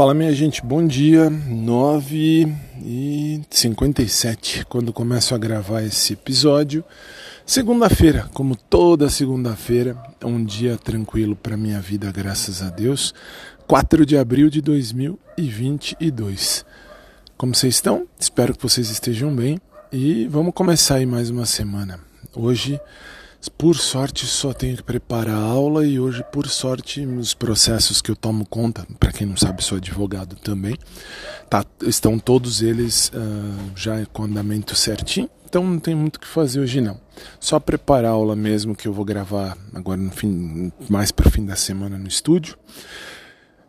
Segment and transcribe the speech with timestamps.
[0.00, 2.50] Fala minha gente, bom dia, 9
[2.82, 6.82] e 57 quando começo a gravar esse episódio.
[7.44, 13.12] Segunda-feira, como toda segunda-feira, é um dia tranquilo para minha vida, graças a Deus.
[13.66, 16.64] 4 de abril de 2022.
[17.36, 18.06] Como vocês estão?
[18.18, 19.60] Espero que vocês estejam bem
[19.92, 22.00] e vamos começar aí mais uma semana.
[22.34, 22.80] Hoje
[23.48, 28.10] por sorte, só tenho que preparar a aula e hoje, por sorte, os processos que
[28.10, 30.76] eu tomo conta, para quem não sabe, sou advogado também,
[31.48, 36.26] tá, estão todos eles uh, já com andamento certinho, então não tem muito o que
[36.26, 37.00] fazer hoje não.
[37.40, 41.30] Só preparar a aula mesmo que eu vou gravar agora no fim, mais para o
[41.30, 42.56] fim da semana no estúdio.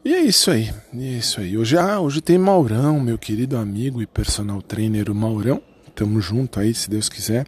[0.03, 1.57] E é isso aí, é isso aí.
[1.57, 5.61] Hoje, ah, hoje tem Maurão, meu querido amigo e personal trainer, o Maurão.
[5.95, 7.47] Tamo junto aí, se Deus quiser.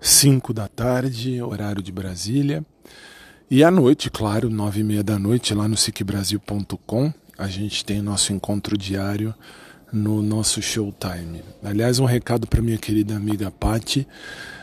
[0.00, 2.64] 5 da tarde, horário de Brasília.
[3.50, 8.00] E à noite, claro, nove e meia da noite, lá no sicbrasil.com, a gente tem
[8.00, 9.34] nosso encontro diário
[9.92, 11.42] no nosso Showtime.
[11.62, 14.08] Aliás, um recado para minha querida amiga Pati.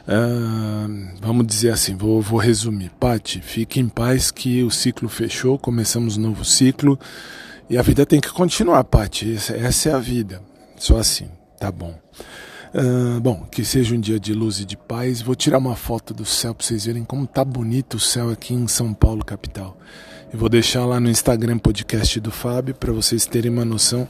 [0.08, 2.90] Uh, vamos dizer assim, vou, vou resumir.
[3.00, 7.00] Pati, fique em paz que o ciclo fechou, começamos um novo ciclo
[7.70, 9.36] e a vida tem que continuar, Pati.
[9.36, 10.42] Essa é a vida.
[10.78, 11.30] Só assim,
[11.60, 11.96] tá bom.
[12.74, 15.22] Uh, bom, que seja um dia de luz e de paz.
[15.22, 18.54] Vou tirar uma foto do céu para vocês verem como tá bonito o céu aqui
[18.54, 19.76] em São Paulo, capital.
[20.32, 24.08] E vou deixar lá no Instagram podcast do Fábio para vocês terem uma noção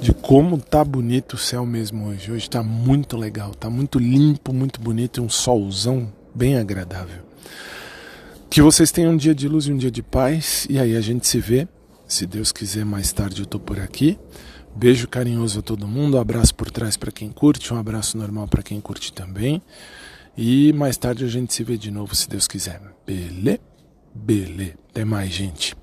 [0.00, 2.32] de como tá bonito o céu mesmo hoje.
[2.32, 7.22] Hoje tá muito legal, tá muito limpo, muito bonito e um solzão bem agradável.
[8.48, 10.66] Que vocês tenham um dia de luz e um dia de paz.
[10.70, 11.68] E aí a gente se vê.
[12.08, 14.18] Se Deus quiser, mais tarde eu tô por aqui.
[14.74, 18.62] Beijo carinhoso a todo mundo, abraço por trás para quem curte, um abraço normal para
[18.62, 19.60] quem curte também.
[20.36, 22.80] E mais tarde a gente se vê de novo, se Deus quiser.
[23.06, 23.60] Bele?
[24.14, 24.74] Bele.
[24.90, 25.76] Até mais, gente.